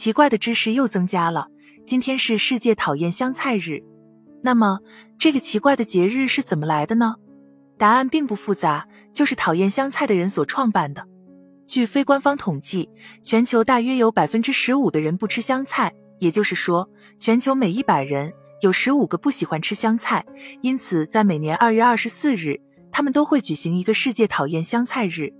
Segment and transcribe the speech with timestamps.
[0.00, 1.48] 奇怪的知识又增加了。
[1.84, 3.82] 今天是世界讨厌香菜日。
[4.42, 4.78] 那么，
[5.18, 7.16] 这个奇怪的节日是怎么来的呢？
[7.76, 11.06] 答案并不复杂，就是讨厌香菜的人所创办的。
[11.66, 12.88] 据非官方统计，
[13.22, 16.88] 全球大约有百分之十五的人不吃香菜，也就是说，
[17.18, 18.32] 全球每一百人
[18.62, 20.24] 有十五个不喜欢吃香菜。
[20.62, 22.58] 因此，在每年二月二十四日，
[22.90, 25.34] 他们都会举行一个世界讨厌香菜日。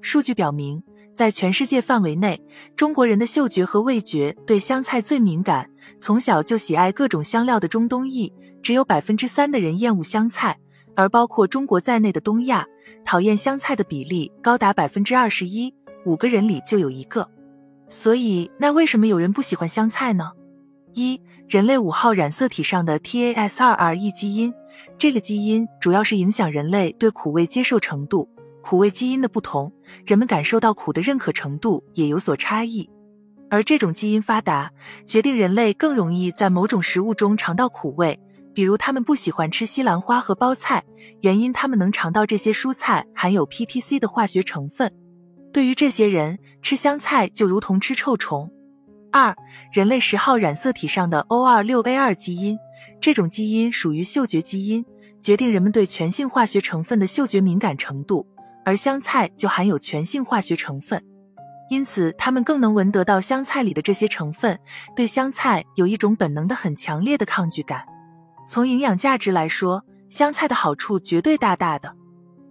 [0.00, 0.82] 数据表明，
[1.20, 2.42] 在全世界范围内，
[2.74, 5.68] 中国人的嗅觉和味觉对香菜最敏感。
[5.98, 10.58] 从小就喜爱各种香料的中东裔，只有百分之三的人厌恶香菜，
[10.96, 12.66] 而包括中国在内的东亚，
[13.04, 15.74] 讨厌香菜的比例高达百分之二十一，
[16.06, 17.28] 五个人里就有一个。
[17.90, 20.32] 所以，那为什么有人不喜欢香菜呢？
[20.94, 24.54] 一、人类五号染色体上的 TAS2RE 基因，
[24.96, 28.26] 这个基因主要是影响人类对苦味接受程度。
[28.62, 29.72] 苦味基因的不同，
[30.06, 32.88] 人们感受到苦的认可程度也有所差异。
[33.48, 34.70] 而这种基因发达，
[35.06, 38.18] 决定人类更容易在某种食物中尝到苦味。
[38.52, 40.84] 比如，他们不喜欢吃西兰花和包菜，
[41.20, 44.92] 原因他们能尝到这些蔬菜含有 PTC 的化学成分。
[45.52, 48.52] 对于这些人，吃香菜就如同吃臭虫。
[49.12, 49.34] 二、
[49.72, 52.58] 人类十号染色体上的 O26A2 基因，
[53.00, 54.84] 这种基因属于嗅觉基因，
[55.20, 58.26] 决定人们对全性化学成分的嗅觉敏感程度。
[58.70, 61.02] 而香菜就含有全性化学成分，
[61.70, 64.56] 因此他们更能闻得到香菜里的这些成分，
[64.94, 67.84] 对香菜有一种本能的很强烈的抗拒感。
[68.48, 71.92] 从营养价值来说，香菜的好处绝对大大的。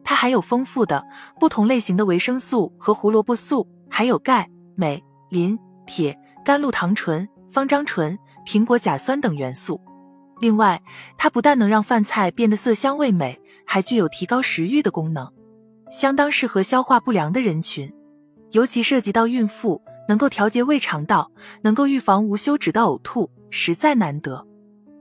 [0.03, 1.07] 它含有丰富的
[1.39, 9.79] 不同类型的维生素和胡萝卜素，还有钙、镁、磷、铁、甘露糖醇、芳樟醇、苹果甲酸等元素。
[10.41, 10.81] 另外，
[11.17, 15.31] 它不但能让饭菜变得色香味美，还具有提高食欲的功能。
[15.91, 17.91] 相当适合消化不良的人群，
[18.51, 21.31] 尤其涉及到孕妇，能够调节胃肠道，
[21.61, 24.45] 能够预防无休止的呕吐，实在难得。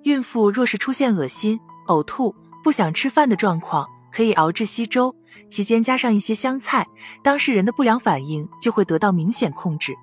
[0.05, 1.58] 孕妇若是出现恶心、
[1.89, 5.14] 呕吐、不想吃饭的状况，可以熬制稀粥，
[5.48, 6.86] 期间加上一些香菜，
[7.23, 9.95] 当事人的不良反应就会得到明显控制。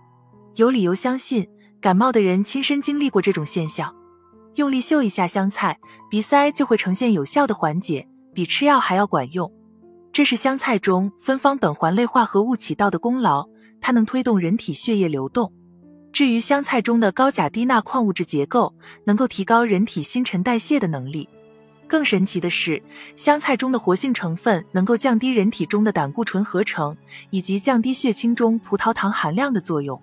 [0.56, 1.48] 有理由相信，
[1.82, 3.96] 感冒的人亲身经历过这种现象。
[4.56, 9.52] 用力嗅一下香菜，鼻塞就会呈现有效的缓解，比吃药还要管用。
[10.16, 13.50] 这是香菜中芬芳苯环类化合物起到的功劳，
[13.82, 15.52] 它能推动人体血液流动。
[16.14, 21.28] 至于香菜中的高钾低钠矿物质结构，能够提高人体新陈代谢的能力。
[21.86, 22.82] 更神奇的是，
[23.18, 26.96] 香菜中的活性成分能够降低人体中的胆固醇合成，
[27.30, 30.02] 以及降低血清中葡萄糖含量的作用。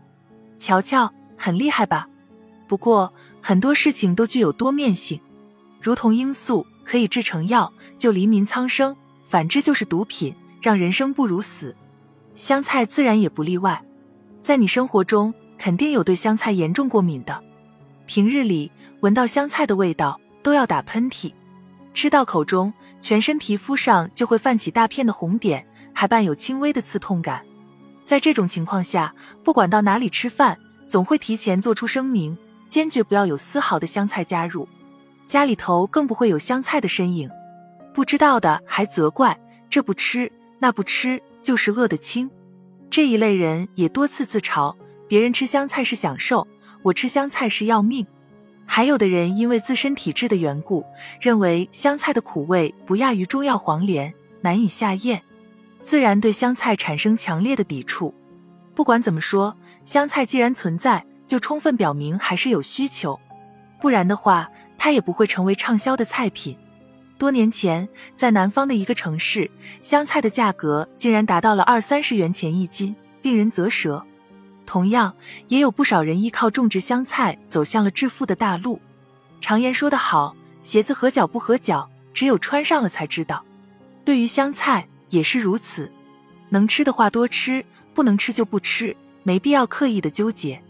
[0.58, 2.06] 瞧瞧，很厉害吧？
[2.68, 5.18] 不过很多事情都具有多面性，
[5.80, 8.94] 如同罂粟可以制成药，救黎民苍生。
[9.32, 11.74] 反之就是毒品，让人生不如死。
[12.34, 13.82] 香菜自然也不例外。
[14.42, 17.42] 在你生活中，肯定有对香菜严重过敏的。
[18.04, 18.70] 平日里
[19.00, 21.32] 闻到香菜的味道都要打喷嚏，
[21.94, 27.42] 吃到口中，全身皮肤上就会泛起大片的红点，还伴有轻微的刺痛感。
[28.04, 32.36] 在这种情况下，不管到哪里吃饭，总会提前做出声明，
[32.68, 34.68] 坚决不要有丝毫的香菜加入，
[35.24, 37.30] 家里头更不会有香菜的身影。
[37.92, 39.38] 不知道的还责怪
[39.68, 42.30] 这不吃那不吃就是饿得轻，
[42.90, 44.74] 这一类人也多次自嘲
[45.08, 46.46] 别人吃香菜是享受，
[46.82, 48.06] 我吃香菜是要命。
[48.64, 50.84] 还有的人因为自身体质的缘故，
[51.20, 55.20] 认为香菜的苦味不亚于中药黄连，难以下咽，
[55.82, 58.14] 自然对香菜产生强烈的抵触。
[58.74, 59.54] 不管怎么说，
[59.84, 63.18] 香菜既然存在，就充分表明还是有需求，
[63.80, 64.48] 不然的话，
[64.78, 66.56] 它也不会成为畅销的菜品。
[67.22, 69.48] 多年前，在南方的一个城市，
[69.80, 74.04] 香菜的价格竟然达到了二三十元钱一斤，令人啧舌。
[74.66, 75.14] 同样，
[75.46, 78.80] 也有不少人依靠种植香菜走向了致富的大路。
[79.40, 83.44] 常言说得好，鞋子合脚不合脚，只有穿上了才知道。
[84.04, 85.92] 对于香菜也是如此，
[86.48, 90.60] 能吃的话多吃，不能吃就不吃，没必要刻意的纠结，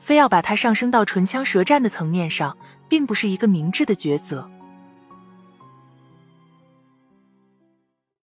[0.00, 2.56] 非要把它上升到唇枪舌战的层面上，
[2.88, 4.50] 并不是一个明智的抉择。